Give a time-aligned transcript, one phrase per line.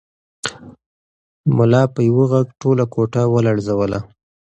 [1.57, 3.99] ملا په یوه غږ ټوله کوټه ولړزوله.